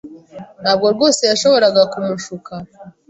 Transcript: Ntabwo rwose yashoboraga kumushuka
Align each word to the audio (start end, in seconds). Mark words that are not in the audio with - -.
Ntabwo 0.61 0.85
rwose 0.95 1.21
yashoboraga 1.31 1.81
kumushuka 1.91 2.53